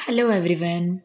Hello 0.00 0.32
everyone 0.32 0.98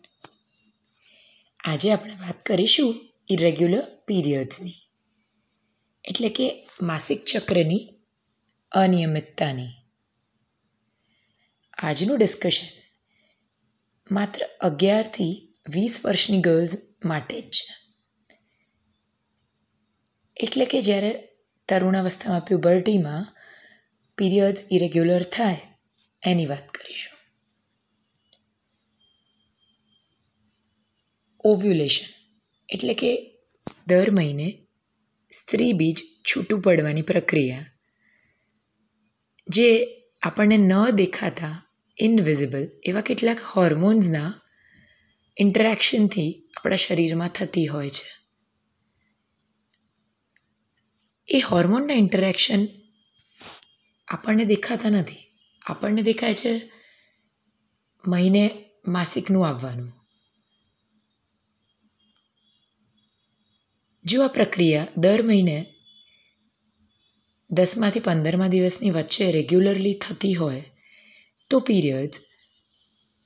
આજે 1.60 1.92
આપણે 1.92 2.14
વાત 2.14 2.46
કરીશું 2.46 2.96
ઇરેગ્યુલર 3.30 3.82
પીરિયડ્સની 4.08 4.74
એટલે 6.06 6.30
કે 6.30 6.68
માસિક 6.82 7.26
ચક્રની 7.26 7.90
અનિયમિતતાની. 8.72 9.70
આજનું 11.78 12.18
ડિસ્કશન 12.18 12.68
માત્ર 14.12 14.46
અગિયારથી 14.62 15.56
વીસ 15.70 16.02
વર્ષની 16.06 16.42
ગર્લ્સ 16.42 16.78
માટે 17.06 17.42
જ 17.42 17.50
છે. 17.50 17.74
એટલે 20.38 20.66
કે 20.66 20.82
જ્યારે 20.82 21.12
તરુણાવસ્થામાં 21.70 22.42
પ્યુબર્ટીમાં 22.42 23.36
પીરિયડ્સ 24.18 24.62
ઇરેગ્યુલર 24.72 25.24
થાય, 25.24 25.58
એની 26.24 26.46
વાત 26.46 26.70
કરીશું. 26.70 27.15
ઓવ્યુલેશન 31.46 32.10
એટલે 32.70 32.94
કે 32.94 33.40
દર 33.88 34.12
મહિને 34.12 34.68
સ્ત્રી 35.32 35.74
બીજ 35.74 36.04
છૂટું 36.30 36.62
પડવાની 36.62 37.02
પ્રક્રિયા, 37.02 37.66
જે 39.48 39.68
આપણને 40.22 40.58
ન 40.58 40.90
દેખાતા 40.90 41.64
ઇનવિઝિબલ 42.02 42.70
એવા 42.84 43.02
કેટલાક 43.02 43.40
હોર્મોન્સના 43.40 44.42
ઇન્ટરેક્શનથી 45.38 46.50
આપણા 46.58 46.76
શરીરમાં 46.76 47.30
થતી 47.30 47.68
હોય 47.68 47.90
છે. 47.90 48.10
એ 51.28 51.40
હોર્મોનના 51.40 51.94
ઇન્ટરેક્શન 51.94 52.68
આપણને 54.08 54.46
દેખાતા 54.46 54.90
નથી. 54.90 55.22
આપણને 55.66 56.02
દેખાય 56.02 56.34
છે 56.34 56.72
મહિને 58.08 58.44
માસિકનું 58.88 59.48
આવવાનું. 59.48 60.05
જો 64.06 64.24
આ 64.24 64.28
પ્રક્રિયા 64.28 64.88
દર 64.98 65.22
મહિને 65.22 65.66
દસમાંથી 67.50 68.00
પંદરમા 68.00 68.48
દિવસની 68.48 68.90
વચ્ચે 68.90 69.32
રેગ્યુલરલી 69.32 69.94
થતી 69.94 70.34
હોય, 70.34 70.64
તો 71.52 71.60
પીરિયડ્સ 71.60 72.20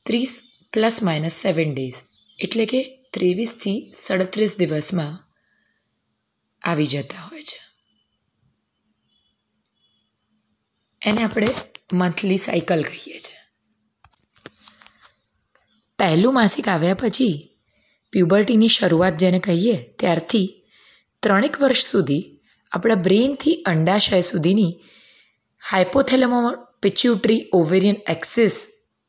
ત્રીસ 0.06 0.34
પ્લસ 0.74 1.04
માઇનસ 1.04 1.34
સેવન 1.42 1.74
ડેઝ 1.74 1.96
એટલે 2.40 2.66
કે 2.66 2.82
ત્રેવીસથી 3.14 3.92
સડત્રીસ 4.06 4.58
દિવસમાં 4.58 5.16
આવી 6.62 6.86
જતા 6.86 7.18
હોય 7.18 7.44
છે. 7.44 7.60
એને 11.02 11.24
આપણે 11.24 11.54
મંથલી 11.94 12.38
સાયકલ 12.38 12.84
કહીએ 12.84 13.20
છીએ 13.20 13.42
પહેલું 16.00 16.34
માસિક 16.34 16.68
આવ્યા 16.68 16.94
પછી 16.94 17.50
પ્યુબર્ટીની 18.14 18.68
શરૂઆત 18.68 19.18
જેને 19.18 19.40
કહીએ, 19.40 19.76
ત્યારથી 20.00 20.59
ત્રણેક 21.24 21.62
વર્ષ 21.62 21.92
સુધી 21.92 22.40
આપણા 22.72 22.96
બ્રેઇનથી 22.96 23.64
અંડાશય 23.66 24.22
સુધીની 24.22 24.74
હાઇપોથેલેમો 25.72 26.52
પિચ્યુટરી 26.82 27.50
ઓવેરિયન 27.54 27.96
એક્સિસ, 28.08 28.68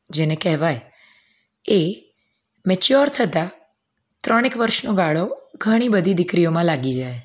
જેને 0.09 0.35
કહેવાય, 0.35 0.81
એ 1.67 1.79
મેચ્યોર 2.67 3.07
થતાં 3.07 3.51
ત્રણેક 4.23 4.57
વર્ષનો 4.57 4.93
ગાળો 4.93 5.37
ઘણી 5.57 5.87
બધી 5.87 6.13
દીકરીઓમાં 6.13 6.65
લાગી 6.65 6.93
જાય. 6.93 7.21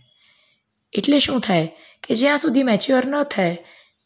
એટલે 0.92 1.18
શું 1.18 1.40
થાય 1.40 1.66
કે 2.08 2.14
જ્યાં 2.14 2.38
સુધી 2.38 2.62
મેચ્યોર 2.62 3.06
ન 3.06 3.22
થાય 3.22 3.56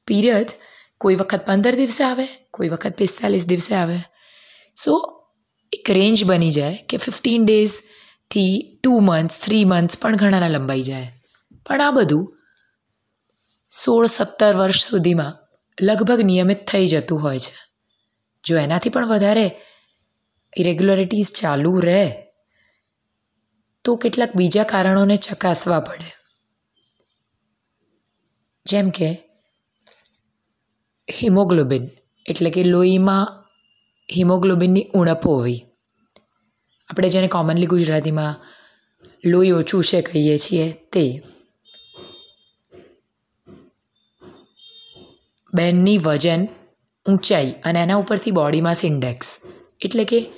પીરિયડ્સ 0.06 0.54
કોઈ 0.98 1.14
વખત 1.14 1.46
પંદર 1.46 1.74
દિવસે 1.74 2.04
આવે, 2.04 2.26
કોઈ 2.50 2.68
વખત 2.68 2.96
પિસ્તાલીસ 2.96 3.46
દિવસે 3.46 3.74
આવે. 3.74 3.98
સો, 4.84 4.92
એક 5.72 5.90
રેન્જ 5.90 6.24
બની 6.24 6.50
જાય 6.50 6.76
કે 6.88 6.96
ફિફ્ટીન 6.96 7.44
ડેઝથી 8.30 8.80
ટુ 8.84 9.00
મંથ્સ 9.00 9.40
થ્રી 9.40 9.64
મંથ્સ 9.64 9.98
પણ 9.98 10.16
ઘણાના 10.16 10.48
લંબાઈ 10.48 10.82
જાય. 10.82 11.12
પણ 11.66 11.80
આ 11.80 11.90
બધું 11.90 12.36
સોળ, 13.70 14.06
સત્તર 14.06 14.56
વર્ષ 14.56 14.90
સુધીમાં 14.90 15.34
લગભગ 15.80 16.20
નિયમિત 16.20 16.66
થઈ 16.66 16.86
જતું 16.86 17.22
હોય 17.22 17.38
છે. 17.38 17.54
જો 18.44 18.56
એનાથી 18.56 18.90
પણ 18.90 19.06
વધારે 19.06 19.58
ઇરેગ્યુલરિટીઝ 20.56 21.32
ચાલુ 21.32 21.80
રહે, 21.80 22.26
તો 23.84 23.96
કેટલાક 23.96 24.36
બીજા 24.36 24.64
કારણોને 24.64 25.16
ચકાસવા 25.16 25.80
પડે. 25.80 26.12
જેમ 28.66 28.90
કે 28.90 29.10
હિમોગ્લોબિન, 31.22 31.90
એટલે 32.26 32.50
કે 32.50 32.62
લોહીમાં 32.64 33.26
હિમોગ્લોબિનની 34.16 34.90
ઉણપ 34.94 35.26
હોવી. 35.26 35.69
આપણે 36.90 37.08
જેને 37.08 37.26
કોમનલી 37.26 37.66
ગુજરાતીમાં 37.66 38.34
લોહી 39.24 39.52
ઓછું 39.52 39.84
છે 39.84 40.02
કહીએ 40.02 40.38
છીએ 40.38 40.72
તે 40.72 41.22
બેનની 45.54 45.98
વજન 45.98 46.48
ઊંચાઈ 47.06 47.52
અને 47.64 47.82
એના 47.82 47.96
ઉપરથી 47.96 48.30
બોડી 48.30 48.60
માસ 48.60 48.84
ઇન્ડેક્સ 48.84 49.40
એટલે 49.84 50.04
કે 50.04 50.30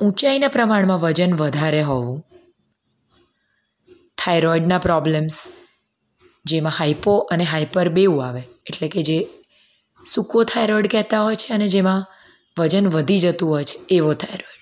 ઊંચાઈના 0.00 0.48
પ્રમાણમાં 0.48 0.98
વજન 0.98 1.34
વધારે 1.34 1.82
હોવું. 1.82 2.24
થાઇરોઇડના 4.18 4.78
પ્રોબ્લેમ્સ, 4.78 5.48
જેમાં 6.44 6.72
હાઇપો 6.72 7.18
અને 7.18 7.44
હાઇપર 7.44 7.88
બેવું 7.88 8.26
આવે. 8.26 8.42
એટલે 8.66 8.88
કે 8.88 9.02
જે 9.02 9.28
સૂકો 10.06 10.44
થાઇરોઇડ 10.44 10.86
કહેતા 10.86 11.20
હોય 11.20 11.34
છે 11.34 11.54
અને 11.54 11.68
જેમાં 11.68 12.06
વજન 12.58 12.86
વધી 12.88 13.18
જતું 13.18 13.48
હોય 13.48 13.64
છે 13.64 13.76
એવો 13.94 14.14
થાઇરોઇડ. 14.14 14.56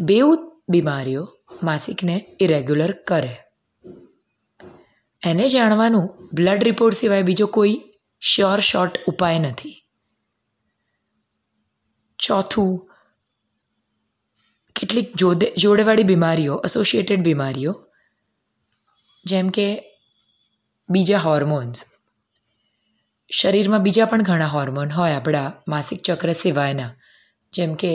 બેઉ 0.00 0.47
બીમારીઓ 0.68 1.28
માસિકને 1.62 2.36
ઇરેગ્યુલર 2.40 2.92
કરે. 2.92 3.36
એને 5.22 5.48
જાણવાનું 5.48 6.28
બ્લડ 6.32 6.64
રિપોર્ટ 6.64 6.96
સિવાય 6.96 7.22
બીજો 7.22 7.46
કોઈ 7.46 7.80
શ્યોર 8.20 8.60
શોર્ટ 8.60 8.98
ઉપાય 9.06 9.38
નથી. 9.38 9.74
ચોથું, 12.18 12.90
કેટલીક 14.76 15.16
જોડે, 15.16 15.52
જોડેવાળી 15.56 16.02
બીમારીઓ 16.02 16.62
એસોસિએટેડ 16.64 17.22
બીમારીઓ, 17.22 17.74
જેમ 19.26 19.48
કે 19.48 19.84
બીજા 20.90 21.18
હોર્મોન્સ 21.18 21.84
શરીરમાં 23.30 23.82
બીજા 23.82 24.04
પણ 24.04 24.22
ઘણા 24.22 24.46
હોર્મોન 24.46 24.88
હોય 24.88 25.12
આપણા 25.12 25.52
માસિક 25.68 26.02
ચક્ર 26.02 26.32
સિવાયના, 26.32 26.94
જેમ 27.52 27.74
કે 27.74 27.92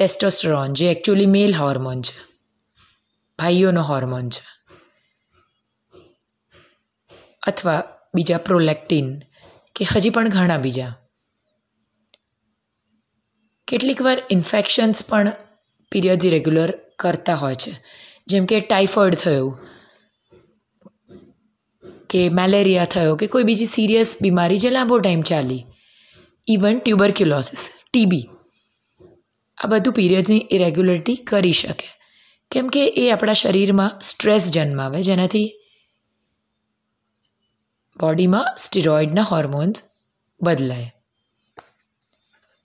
ટેસ્ટોસ્ટેરોન 0.00 0.72
જે 0.72 0.90
એકચ્યુઅલી 0.90 1.26
મેલ 1.26 1.54
હોર્મોન 1.54 2.02
છે. 2.02 2.32
ભાઈઓનો 3.38 3.82
હોર્મોન 3.82 4.28
છે. 4.28 4.74
અથવા 7.46 7.82
બીજા 8.14 8.36
પ્રોલેક્ટિન 8.36 9.18
કે 9.76 9.84
હજી 9.84 10.10
પણ 10.10 10.28
ઘણા 10.28 10.58
બીજા. 10.58 10.94
કેટલીક 13.68 14.02
વાર 14.02 14.22
ઇન્ફેક્શન્સ 14.30 15.08
પણ 15.08 15.32
પીરિયડ્સ 15.92 16.26
રેગ્યુલર 16.26 16.70
કરતા 16.98 17.34
હોય 17.34 17.54
છે. 17.54 17.72
જેમ 18.26 18.46
કે 18.46 18.60
ટાઇફોઇડ 18.60 19.14
થયું, 19.14 19.58
કે 22.10 22.28
મેલેરિયા 22.28 22.84
થયો, 22.84 23.16
કે 23.16 23.26
કોઈ 23.26 23.42
બીજી 23.42 23.66
સિરિયસ 23.66 24.16
બીમારી 24.22 24.58
જે 24.58 24.70
લાંબો 24.70 24.98
ટાઈમ 24.98 25.22
ચાલી. 25.22 25.64
ઇવન 26.48 26.78
ટ્યુબરક્યુલોસિસ 26.78 27.70
ટીબી 27.92 28.28
આ 29.60 29.66
બધું 29.66 29.92
પીરિયડ્સની 29.92 30.46
ઇરેગ્યુલરિટી 30.50 31.16
કરી 31.16 31.52
શકે. 31.52 31.88
કેમ 32.50 32.68
કે 32.68 32.82
એ 32.86 33.10
આપણા 33.10 33.32
શરીરમાં 33.32 33.98
સ્ટ્રેસ 34.00 34.50
જન્માવે, 34.50 35.02
જેનાથી 35.02 35.48
બોડીમાં 38.00 38.54
સ્ટીરોઇડના 38.56 39.22
હોર્મોન્સ 39.22 39.82
બદલાય. 40.40 40.90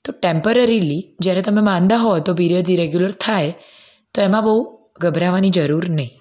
તો 0.06 0.12
ટેમ્પરરીલી 0.12 1.04
જ્યારે 1.20 1.42
તમે 1.42 1.62
માંદા 1.62 1.98
હો 1.98 2.20
તો 2.20 2.34
પીરિયડ્સ 2.34 2.70
ઇરેગ્યુલર 2.70 3.12
થાય, 3.12 3.52
તો 4.14 4.22
એમાં 4.22 4.44
બહુ 4.44 4.56
ગભરાવાની 5.02 5.50
જરૂર 5.50 5.90
નહીં. 5.90 6.14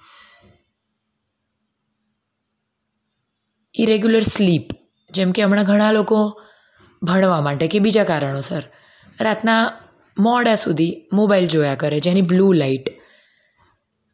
ઇરેગ્યુલર 3.74 4.22
સ્લીપ 4.22 4.68
જેમ 5.10 5.32
કે 5.32 5.42
હમણાં 5.42 5.64
ઘણા 5.64 5.92
લોકો 5.92 6.18
ભણવા 7.02 7.40
માટે 7.40 7.68
કે 7.68 7.78
બીજા 7.78 8.04
કારણોસર, 8.04 8.62
રાતના 9.20 9.62
મોડા 10.18 10.54
સુધી 10.54 11.08
મોબાઈલ 11.12 11.48
જોયા 11.48 11.74
કરે, 11.74 12.00
જેની 12.00 12.22
બ્લુ 12.22 12.52
લાઇટ 12.52 12.88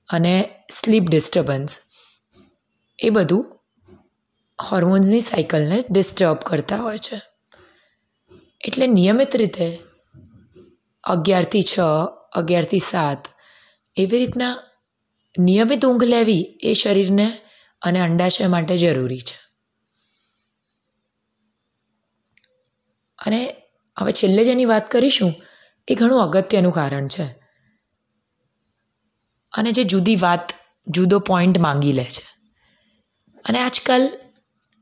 અને 0.08 0.50
સ્લીપ 0.70 1.02
ડિસ્ટર્બન્સ. 1.02 1.79
એ 2.99 3.11
બધું 3.11 3.61
હોર્મોન્સની 4.73 5.20
સાયકલને 5.20 5.85
ડિસ્ટર્બ 5.91 6.37
કરતા 6.37 6.76
હોય 6.76 6.99
છે. 6.99 7.23
એટલે 8.61 8.87
નિયમિત 8.87 9.37
રીતે 9.37 9.79
અગિયારથી 11.05 11.62
છ, 11.62 11.81
અગિયારથી 12.32 12.79
સાત 12.79 13.29
એવી 13.97 14.19
રીતના 14.19 14.62
નિયમિત 15.38 15.87
ઊંઘ 15.87 16.05
લેવી 16.05 16.58
એ 16.62 16.75
શરીરને 16.75 17.38
અને 17.82 18.00
અંડાશય 18.00 18.47
માટે 18.47 18.76
જરૂરી 18.76 19.20
છે. 19.20 19.50
અને 23.26 23.56
હવે 23.99 24.12
છેલ્લે 24.12 24.44
જેની 24.44 24.64
વાત 24.64 24.91
કરીશું 24.91 25.35
એ 25.90 25.94
ઘણું 25.94 26.22
અગત્યનું 26.22 26.72
કારણ 26.72 27.08
છે. 27.08 27.25
અને 29.52 29.72
જે 29.72 29.84
જુદી 29.84 30.16
વાત, 30.16 30.52
જુદો 30.88 31.19
પોઈન્ટ 31.19 31.58
માંગી 31.58 31.92
લે 31.92 32.04
છે. 32.04 32.48
અને 33.44 33.58
આજકાલ 33.58 34.20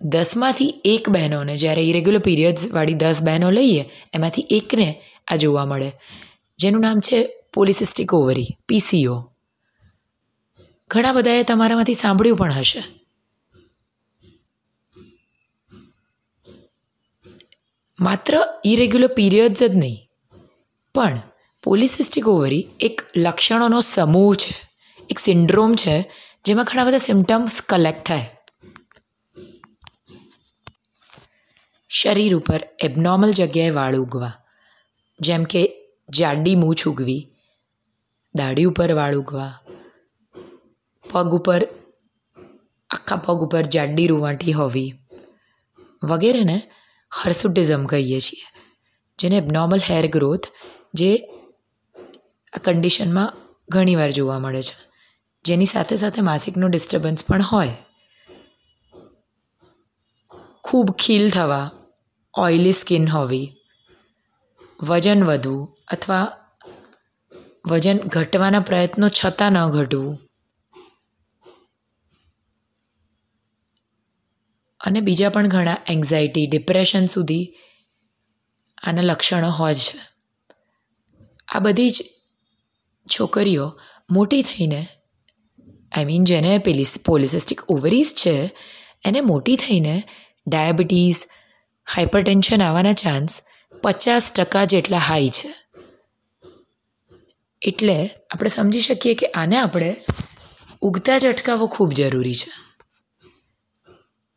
દસમાંથી 0.01 0.83
એક 0.85 1.09
બહેનોને, 1.09 1.57
જ્યારે 1.57 1.83
ઇરેગ્યુલર 1.83 2.19
પીરિયડ્સવાળી 2.19 2.95
દસ 2.95 3.23
બહેનો 3.23 3.51
લઈએ, 3.51 3.91
એમાંથી 4.13 4.47
એકને 4.51 5.03
આ 5.27 5.37
જોવા 5.37 5.67
મળે. 5.67 5.93
જેનું 6.59 6.81
નામ 6.81 7.01
છે 7.01 7.43
પોલિસિસ્ટિક 7.55 8.15
ઓવરી 8.15 8.47
પીસીઓ 8.69 9.33
ઘણા 10.91 11.13
બધાએ 11.13 11.43
તમારામાંથી 11.43 11.95
સાંભળ્યું 11.95 12.37
પણ 12.37 12.53
હશે. 12.53 12.85
માત્ર 18.01 18.45
ઇરેગ્યુલર 18.65 19.07
પીરિયડ્સ 19.07 19.63
જ 19.63 19.77
નહીં 19.77 20.08
પણ 20.95 21.21
પોલિસિસ્ટિક 21.65 22.29
ઓવરી 22.29 22.65
એક 22.81 23.03
લક્ષણોનો 23.17 23.81
સમૂહ 23.81 24.35
છે. 24.35 24.55
એક 25.11 25.19
સિન્ડ્રોમ 25.19 25.75
છે 25.75 25.95
જેમાં 26.45 26.65
ઘણા 26.65 26.85
બધા 26.85 26.97
સિમ્ટમ્સ 26.99 27.61
કલેક્ટ 27.63 28.05
થાય. 28.07 28.29
શરીર 31.91 32.35
ઉપર 32.35 32.61
એબનોર્મલ 32.85 33.31
જગ્યાએ 33.31 33.71
વાળ 33.71 33.97
ઉગવા, 33.97 34.35
જેમ 35.21 35.45
કે 35.45 35.63
જાડી 36.09 36.55
મૂછ 36.55 36.85
ઉગવી, 36.87 37.23
દાઢી 38.35 38.65
ઉપર 38.65 38.93
વાળ 38.93 39.17
ઉગવા, 39.17 39.53
પગ 41.05 41.35
ઉપર, 41.35 41.61
આખા 42.91 43.17
પગ 43.17 43.47
ઉપર 43.47 43.63
જાડી 43.67 44.07
રૂવાંટી 44.07 44.53
હોવી 44.53 44.91
વગેરેને 46.03 46.59
હર્સુટિઝમ 47.13 47.87
કહીએ 47.87 48.21
છીએ, 48.21 48.47
જેને 49.19 49.37
એબનોર્મલ 49.37 49.83
હેર 49.91 50.07
ગ્રોથ 50.07 50.47
જે 50.95 51.17
આ 52.53 52.61
કન્ડિશનમાં 52.65 53.33
ઘણીવાર 53.69 54.11
જોવા 54.11 54.39
મળે 54.39 54.63
છે. 54.63 54.77
જેની 55.45 55.65
સાથે 55.65 55.97
સાથે 55.97 56.21
માસિકનું 56.21 56.71
ડિસ્ટર્બન્સ 56.71 57.27
પણ 57.27 57.43
હોય. 57.43 57.77
ખૂબ 60.65 60.91
ખીલ 60.91 61.31
થવા 61.31 61.71
ઓઇલી 62.35 62.73
સ્કિન 62.73 63.09
હોવી, 63.09 63.57
વજન 64.83 65.25
વધવું 65.25 65.77
અથવા 65.89 66.33
વજન 67.67 67.99
ઘટવાના 67.99 68.61
પ્રયત્નો 68.61 69.09
છતાં 69.09 69.53
ન 69.53 69.71
ઘટવું. 69.71 70.19
અને 74.81 75.01
બીજા 75.01 75.29
પણ 75.29 75.49
ઘણા 75.49 75.77
એન્ઝાયટી 75.89 76.47
ડિપ્રેશન 76.47 77.07
સુધી 77.07 77.55
આના 78.83 79.03
લક્ષણો 79.03 79.51
હોય 79.51 79.75
છે. 79.75 80.08
આ 81.49 81.59
બધી 81.59 81.91
જ 81.91 82.05
છોકરીઓ 83.07 83.81
મોટી 84.11 84.43
થઈને 84.43 84.89
આઈ 85.93 86.05
મીન 86.05 86.25
જેને 86.25 86.59
પેલી 86.59 86.85
પોલિસિસ્ટિક 87.07 87.71
ઓવરીઝ 87.71 88.15
છે, 88.15 88.57
એને 89.05 89.21
મોટી 89.21 89.57
થઈને 89.57 90.03
ડાયાબિટીસ 90.47 91.27
હાઇપરટેન્શન 91.97 92.63
આવવાના 92.63 92.93
ચાન્સ 92.93 93.43
પચાસ 93.83 94.33
ટકા 94.33 94.65
જેટલા 94.65 94.99
હાઈ 94.99 95.29
છે. 95.29 95.55
એટલે 97.63 98.11
આપણે 98.31 98.49
સમજી 98.49 98.81
શકીએ 98.81 99.15
કે 99.15 99.27
આને 99.27 99.57
આપણે 99.57 99.97
ઉગતા 100.81 101.19
જ 101.19 101.27
અટકાવવો 101.27 101.67
ખૂબ 101.67 101.93
જરૂરી 101.93 102.35
છે. 102.35 102.51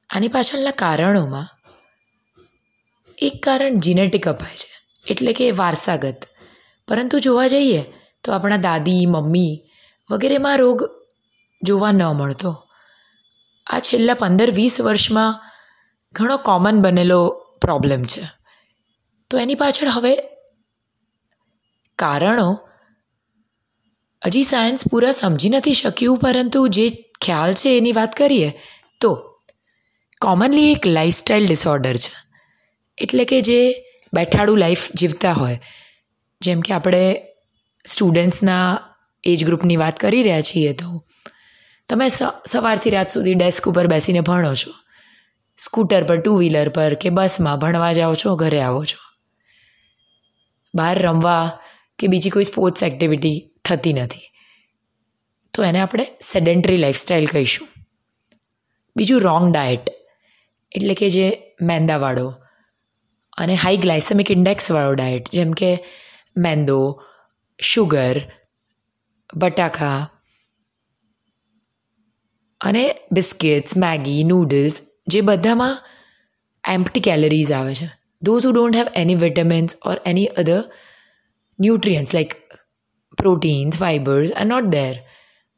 આની 0.09 0.27
પાછળના 0.27 0.71
કારણોમાં 0.71 1.47
એક 3.17 3.43
કારણ 3.43 3.79
જીનેટિક 3.79 4.27
અપાય 4.27 4.55
છે. 4.55 4.71
એટલે 5.07 5.33
કે 5.33 5.51
વારસાગત 5.51 6.30
પરંતુ 6.91 7.19
જોવા 7.19 7.47
જઈએ 7.47 7.83
તો 8.23 8.31
આપણા 8.31 8.57
દાદી, 8.57 9.05
મમ્મી 9.05 9.63
વગેરેમાં 10.11 10.57
રોગ 10.57 10.89
જોવા 11.63 11.91
ન 11.91 12.03
મળતો. 12.03 12.67
આ 13.67 13.79
છેલ્લા 13.79 14.13
પંદર, 14.13 14.51
વીસ 14.51 14.81
વર્ષમાં 14.81 15.41
ઘણો 16.13 16.37
કોમન 16.37 16.81
બનેલો 16.81 17.29
પ્રોબ્લેમ 17.61 18.03
છે. 18.03 18.21
તો 19.29 19.37
એની 19.37 19.55
પાછળ 19.55 19.87
હવે 19.87 20.15
કારણો 21.95 22.67
હજી 24.25 24.43
સાયન્સ 24.43 24.87
પૂરા 24.87 25.11
સમજી 25.11 25.49
નથી 25.49 25.73
શક્યું, 25.73 26.17
પરંતુ 26.17 26.67
જે 26.67 26.89
ખ્યાલ 27.21 27.53
છે 27.53 27.77
એની 27.77 27.91
વાત 27.91 28.15
કરીએ 28.15 28.59
તો 29.01 29.39
કોમનલી 30.21 30.71
એક 30.71 30.87
લાઇફસ્ટાઇલ 30.87 31.47
ડિસઓર્ડર 31.47 31.95
છે. 31.95 32.13
એટલે 32.97 33.25
કે 33.25 33.41
જે 33.41 33.83
બેઠાડું 34.13 34.57
લાઈફ 34.57 34.91
જીવતા 34.95 35.31
હોય. 35.31 35.59
જેમ 36.41 36.61
કે 36.61 36.73
આપણે 36.73 37.01
સ્ટુડન્ટ્સના 37.85 38.79
એજ 39.23 39.45
ગ્રુપની 39.45 39.77
વાત 39.77 39.99
કરી 39.99 40.21
રહ્યા 40.21 40.41
છીએ, 40.41 40.73
તો 40.73 41.05
તમે 41.89 42.07
સવારથી 42.47 42.89
રાત 42.89 43.09
સુધી 43.09 43.33
ડેસ્ક 43.33 43.69
ઉપર 43.69 43.87
બેસીને 43.87 44.19
ભણો 44.19 44.53
છો. 44.53 44.71
સ્કૂટર 45.57 46.03
પર 46.03 46.17
ટુ 46.17 46.37
વ્હીલર 46.37 46.69
પર 46.69 46.93
કે 46.93 47.09
બસમાં 47.09 47.57
ભણવા 47.57 47.93
જાઓ 47.93 48.13
છો, 48.15 48.35
ઘરે 48.35 48.61
આવો 48.61 48.83
છો. 48.85 48.99
બહાર 50.75 50.99
રમવા 50.99 51.59
કે 51.99 52.07
બીજી 52.07 52.29
કોઈ 52.29 52.43
સ્પોર્ટ્સ 52.43 52.83
એક્ટિવિટી 52.83 53.51
થતી 53.65 53.93
નથી. 53.93 54.21
તો 55.53 55.63
એને 55.63 55.79
આપણે 55.79 56.05
સેડેન્ટરી 56.21 56.77
લાઈફસ્ટાઈલ 56.77 57.25
કહીશું. 57.25 57.67
બીજું 58.95 59.21
રોંગ 59.21 59.53
ડાયટ 59.53 59.89
એટલે 60.71 60.93
કે 60.93 61.09
જે 61.09 61.25
મેંદાવાળો 61.61 62.33
અને 63.37 63.55
હાઈ 63.55 63.77
ગ્લાયસેમિક 63.77 64.31
ઇન્ડેક્સવાળો 64.31 64.93
ડાયટ 64.93 65.31
જેમ 65.33 65.51
કે 65.51 65.69
મેંદો 66.35 67.01
શુગર 67.59 68.21
બટાકા 69.35 70.09
અને 72.61 72.83
બિસ્કિટ્સ 73.11 73.77
મેગી 73.77 74.23
નૂડલ્સ 74.23 74.81
જે 75.07 75.21
બધામાં 75.21 75.77
એમ્પટી 76.67 76.99
કેલરીઝ 76.99 77.51
આવે 77.51 77.75
છે. 77.75 77.87
Those 78.21 78.45
who 78.45 78.51
don't 78.51 78.75
have 78.75 78.87
any 78.95 79.15
vitamins 79.15 79.75
or 79.85 79.97
any 80.05 80.25
other 80.25 80.63
nutrients 81.59 82.13
like 82.13 82.35
proteins 83.17 83.77
fibres 83.77 84.31
are 84.31 84.45
not 84.45 84.63
there 84.63 84.95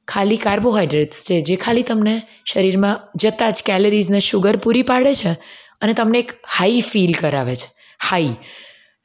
ખાલી 0.07 0.37
કાર્બોહાઈડ્રેટ્સ 0.37 1.25
છે, 1.25 1.41
જે 1.41 1.55
ખાલી 1.55 1.83
તમને 1.83 2.21
શરીરમાં 2.45 2.99
જતાં 3.15 3.51
જ 3.51 3.63
કેલરીઝને 3.65 4.19
શુગર 4.19 4.57
પૂરી 4.57 4.83
પાડે 4.83 5.13
છે 5.13 5.33
અને 5.81 5.93
તમને 5.93 6.19
એક 6.19 6.31
હાઈ 6.59 6.81
ફીલ 6.81 7.13
કરાવે 7.13 7.55
છે. 7.55 7.69
હાઈ 8.09 8.35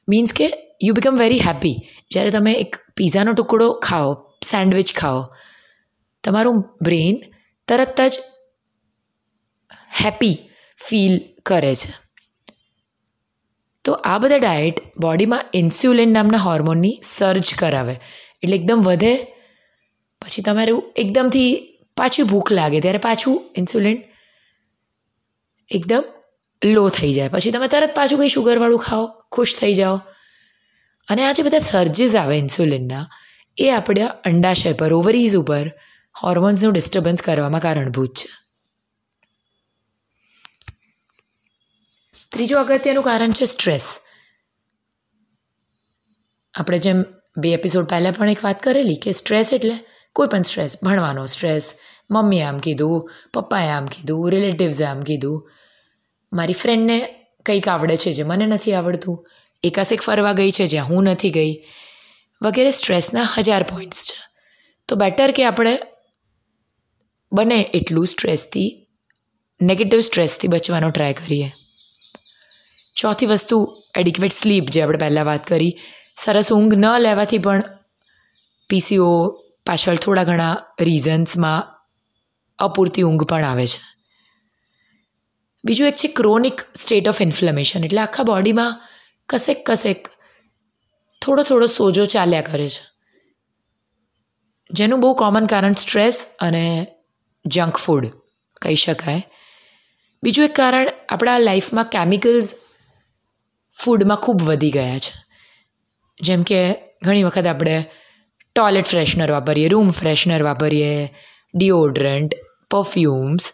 મીન્સ 0.07 0.33
કે 0.33 0.49
યુ 0.83 0.93
બીકમ 0.93 1.17
વેરી 1.17 1.39
હેપી 1.39 1.75
જ્યારે 2.11 2.29
તમે 2.29 2.53
એક 2.53 2.75
પીઝાનો 2.95 3.33
ટુકડો 3.33 3.73
ખાઓ, 3.73 4.31
સેન્ડવિચ 4.51 4.93
ખાઓ, 4.95 5.33
તમારું 6.23 6.77
બ્રેઇન 6.81 7.23
તરત 7.67 8.01
જ 8.01 8.19
હેપી 10.03 10.37
ફીલ 10.87 11.19
કરે 11.45 11.75
છે. 11.75 11.91
તો 13.83 13.93
આ 13.93 14.17
બધા 14.17 14.37
ડાયટ 14.37 14.79
બોડીમાં 14.97 15.45
ઇન્સ્યુલિન 15.53 16.13
નામના 16.13 16.37
હોર્મોનની 16.37 16.99
સર્જ 17.03 17.55
કરાવે. 17.59 17.99
એટલે 18.43 18.55
એકદમ 18.57 18.81
વધે, 18.81 19.17
પછી 20.21 20.41
તમારું 20.41 20.93
એકદમથી 20.95 21.79
પાછી 21.97 22.23
ભૂખ 22.23 22.51
લાગે, 22.51 22.79
ત્યારે 22.79 22.97
પાછું 22.97 23.49
ઇન્સ્યુલિન 23.57 24.03
એકદમ 25.69 26.03
લો 26.65 26.89
થઈ 26.89 27.13
જાય. 27.13 27.27
પછી 27.27 27.51
તમે 27.51 27.67
તરત 27.67 27.95
પાછું 27.95 28.19
કંઈ 28.19 28.29
શુગરવાળું 28.29 28.79
ખાઓ, 28.79 29.07
ખુશ 29.31 29.55
થઈ 29.55 29.73
જાઓ. 29.73 30.01
અને 31.09 31.25
આ 31.25 31.31
જે 31.31 31.43
બધા 31.43 31.57
સર્જીસ 31.57 32.15
આવે 32.15 32.37
ઇન્સ્યુલિનના 32.37 33.09
એ 33.57 33.69
આપણા 33.69 34.05
અંડાશય 34.05 34.73
પર 34.73 34.93
ઓવરીઝ 34.93 35.35
ઉપર 35.35 35.71
હોર્મોન્સનું 36.23 36.73
ડિસ્ટર્બન્સ 36.73 37.21
કરવામાં 37.21 37.61
કારણભૂત 37.61 38.15
છે. 38.15 38.29
ત્રીજું 42.31 42.59
અગત્યનું 42.59 43.03
કારણ 43.03 43.31
છે 43.31 43.45
સ્ટ્રેસ 43.45 43.99
આપણે 46.53 46.77
જેમ 46.77 47.05
બે 47.37 47.53
એપિસોડ 47.53 47.85
પહેલાં 47.85 48.13
પણ 48.13 48.29
એક 48.29 48.43
વાત 48.43 48.63
કરેલી 48.63 48.95
કે 48.95 49.11
સ્ટ્રેસ 49.11 49.53
એટલે 49.53 49.85
કોઈ 50.13 50.27
પણ 50.27 50.41
સ્ટ્રેસ 50.41 50.83
ભણવાનો 50.83 51.25
સ્ટ્રેસ 51.25 51.73
મમ્મીએ 52.11 52.43
આમ 52.43 52.57
કીધું, 52.57 53.09
પપ્પાએ 53.33 53.69
આમ 53.69 53.85
કીધું 53.85 54.29
રિલેટિવ્સે 54.29 54.85
આમ 54.85 55.01
કીધું. 55.01 55.49
મારી 56.33 56.53
ફ્રેન્ડને 56.53 57.25
કંઈક 57.45 57.67
આવડે 57.67 57.97
છે 57.97 58.13
જે 58.13 58.23
મને 58.23 58.45
નથી 58.45 58.73
આવડતું 58.73 59.27
એકાસેક 59.63 60.01
ફરવા 60.01 60.33
ગઈ 60.33 60.51
છે 60.51 60.67
જ્યાં 60.67 60.87
હું 60.87 61.03
નથી 61.03 61.29
ગઈ, 61.29 61.63
વગેરે 62.41 62.71
સ્ટ્રેસના 62.71 63.27
હજાર 63.37 63.63
પોઈન્ટ્સ 63.63 64.11
છે. 64.11 64.23
તો 64.87 64.95
બેટર 64.95 65.31
કે 65.31 65.45
આપણે 65.45 65.79
બને 67.33 67.61
એટલું 67.73 68.07
સ્ટ્રેસથી, 68.07 68.87
નેગેટિવ 69.61 69.99
સ્ટ્રેસથી 69.99 70.47
બચવાનો 70.47 70.89
ટ્રાય 70.89 71.13
કરીએ. 71.13 71.51
ચોથી 72.95 73.25
વસ્તુ 73.25 73.83
એડિક્વેટ 73.95 74.31
સ્લીપ 74.31 74.65
જે 74.65 74.81
આપણે 74.81 74.97
પહેલાં 74.97 75.25
વાત 75.25 75.47
કરી, 75.47 75.77
સરસ 76.15 76.53
ઊંઘ 76.53 76.73
ન 76.73 76.99
લેવાથી 76.99 77.37
પણ 77.37 77.63
પીસીઓ 78.69 79.27
પાછળ 79.65 79.95
થોડા 79.95 80.23
ઘણા 80.23 80.57
રીઝન્સમાં 80.79 81.63
અપૂરતી 82.59 83.03
ઊંઘ 83.03 83.23
પણ 83.23 83.45
આવે 83.45 83.67
છે. 83.67 83.79
બીજું 85.65 85.87
એક 85.87 85.95
છે 85.95 86.07
ક્રોનિક 86.07 86.61
સ્ટેટ 86.75 87.07
ઓફ 87.07 87.21
ઇન્ફ્લેમેશન 87.21 87.83
એટલે 87.83 88.01
આખા 88.01 88.23
બોડીમાં 88.23 88.81
કસેક 89.29 89.65
કસેક 89.65 90.07
થોડો 91.21 91.43
થોડો 91.43 91.65
સોજો 91.65 92.05
ચાલ્યા 92.05 92.41
કરે 92.41 92.67
છે. 92.67 92.81
જેનું 94.71 94.99
બહુ 94.99 95.13
કોમન 95.13 95.45
કારણ 95.45 95.73
સ્ટ્રેસ 95.73 96.29
અને 96.39 96.87
જંક 97.45 97.77
ફૂડ 97.77 98.07
કહી 98.61 98.75
શકાય. 98.75 99.23
બીજું 100.23 100.45
એક 100.45 100.55
કારણ 100.55 100.89
આપણા 101.09 101.39
લાઈફમાં 101.39 101.85
કેમિકલ્સ 101.85 102.53
ફૂડમાં 103.83 104.17
ખૂબ 104.17 104.41
વધી 104.41 104.71
ગયા 104.71 104.99
છે. 104.99 105.13
જેમ 106.21 106.43
કે 106.43 106.75
ઘણી 107.03 107.23
વખત 107.23 107.47
આપણે 107.47 107.89
ટોયલેટ 108.55 108.85
ફ્રેશનર 108.85 109.31
વાપરીએ 109.31 109.67
રૂમ 109.67 109.91
ફ્રેશનર 109.91 110.43
વાપરીએ 110.43 111.15
ડિઓડરન્ટ 111.53 112.35
પરફ્યુમ્સ 112.71 113.53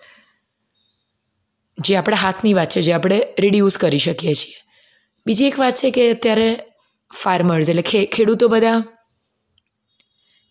જે 1.79 1.96
આપણા 1.96 2.17
હાથની 2.17 2.53
વાત 2.53 2.70
છે, 2.70 2.82
જે 2.82 2.94
આપણે 2.94 3.27
રિડ્યુસ 3.39 3.77
કરી 3.77 4.00
શકીએ 4.00 4.34
છીએ. 4.34 4.64
બીજી 5.25 5.46
એક 5.46 5.60
વાત 5.60 5.75
છે 5.75 5.91
કે 5.91 6.12
અત્યારે 6.12 6.60
ફાર્મર્સ 7.24 7.70
એટલે 7.70 8.05
ખેડૂતો 8.05 8.48
બધા 8.48 8.84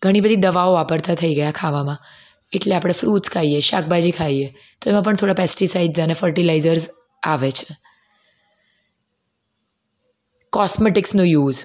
ઘણી 0.03 0.21
બધી 0.21 0.37
દવાઓ 0.37 0.73
વાપરતા 0.73 1.15
થઈ 1.15 1.35
ગયા 1.35 1.51
ખાવામાં. 1.51 1.99
એટલે 2.53 2.75
આપણે 2.75 2.93
ફ્રૂટ્સ 2.93 3.31
ખાઈએ, 3.31 3.61
શાકભાજી 3.61 4.11
ખાઈએ, 4.11 4.55
તો 4.83 4.91
એમાં 4.91 5.03
પણ 5.03 5.15
થોડા 5.15 5.35
પેસ્ટિસાઇડ્સ 5.35 6.01
અને 6.01 6.13
ફર્ટિલાઇઝર્સ 6.13 6.89
આવે 7.23 7.51
છે. 7.51 7.77
કોસ્મેટિક્સનો 10.53 11.25
યુઝ 11.25 11.65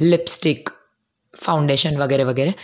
લિપસ્ટિક 0.00 0.70
ફાઉન્ડેશન 1.44 1.98
વગેરે 1.98 2.24
વગેરે 2.24 2.54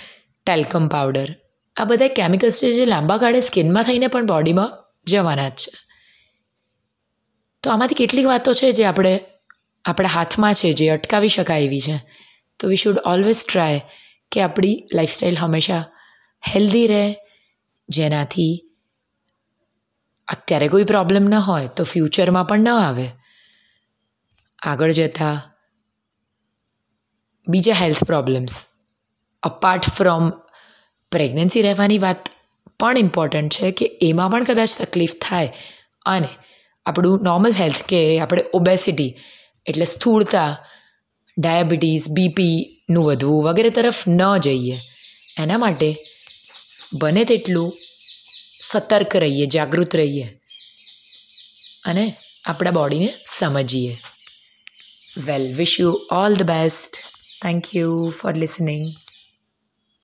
ટેલ્કમ 0.46 0.88
પાવડર 0.88 1.34
આ 1.76 1.84
બધા 1.84 2.08
કેમિકલ્સ 2.08 2.62
છે 2.62 2.72
જે 2.72 2.84
લાંબા 2.84 3.16
ગાળે 3.16 3.40
સ્કિનમાં 3.40 3.82
થઈને 3.82 4.06
પણ 4.06 4.26
બોડીમાં 4.26 4.70
જવાના 5.06 5.48
જ 5.48 5.52
છે. 5.52 5.72
તો 7.62 7.70
આમાંથી 7.70 7.94
કેટલીક 7.94 8.26
વાતો 8.26 8.52
છે 8.52 8.72
જે 8.72 8.84
આપણે 8.84 9.20
આપણા 9.84 10.08
હાથમાં 10.08 10.54
છે, 10.54 10.72
જે 10.72 10.88
અટકાવી 10.88 11.28
શકાય 11.28 11.62
એવી 11.62 11.80
છે. 11.80 11.96
તો 12.60 12.68
વી 12.68 12.76
શુડ 12.76 12.98
ઓલવેઝ 13.04 13.42
ટ્રાય 13.46 13.80
કે 14.32 14.42
આપણી 14.42 14.76
લાઈફસ્ટાઈલ 14.94 15.36
હંમેશા 15.36 15.84
હેલ્ધી 16.42 16.86
રહે, 16.86 17.04
જેનાથી 17.88 18.54
અત્યારે 20.28 20.68
કોઈ 20.68 20.84
પ્રોબ્લેમ 20.84 21.24
ન 21.24 21.34
હોય 21.34 21.68
તો 21.68 21.84
ફ્યુચરમાં 21.84 22.46
પણ 22.46 22.60
ન 22.60 22.68
આવે. 22.68 23.06
આગળ 24.62 24.90
જતાં 24.90 25.40
બીજા 27.46 27.72
health 27.72 28.04
problems 28.04 28.66
apart 29.42 29.88
from 29.88 30.30
pregnancy 31.12 31.62
રહેવાની 31.62 31.98
વાત 31.98 32.28
પણ 32.80 32.98
ઇમ્પોર્ટન્ટ 32.98 33.52
છે 33.52 33.70
કે 33.72 33.86
એમાં 34.02 34.30
પણ 34.30 34.44
કદાચ 34.44 34.78
તકલીફ 34.78 35.14
થાય 35.20 35.52
અને 36.06 36.28
આપણું 36.86 37.22
નોર્મલ 37.22 37.52
હેલ્થ 37.52 37.82
કે 37.82 38.00
આપણે 38.20 38.44
ઓબેસિટી 38.52 39.16
એટલે 39.66 39.84
સ્થૂળતા, 39.84 40.66
ડાયાબિટીસ 41.38 42.10
બીપીનું 42.10 43.04
વધવું 43.04 43.44
વગેરે 43.44 43.70
તરફ 43.70 44.08
ન 44.08 44.38
જઈએ. 44.38 44.80
એના 45.38 45.58
માટે 45.58 45.96
બને 46.92 47.24
તેટલું 47.24 47.76
સતર્ક 48.60 49.16
રહીએ, 49.16 49.46
જાગૃત 49.46 49.96
રહીએ 49.96 50.40
અને 51.84 52.16
આપણા 52.44 52.70
બોડીને 52.70 53.14
સમજીએ. 53.24 53.98
Well 55.16 55.54
wish 55.54 55.76
you 55.80 56.06
all 56.12 56.34
the 56.34 56.42
best 56.42 56.96
thank 57.42 57.74
you 57.74 58.12
for 58.22 58.34
listening 58.34 58.94